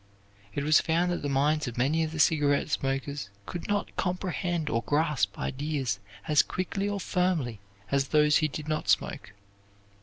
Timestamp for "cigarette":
2.17-2.71